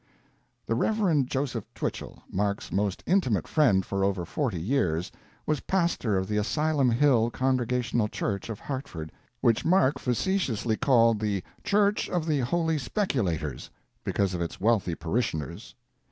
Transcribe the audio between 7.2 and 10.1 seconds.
Congregational Church of Hartford, which Mark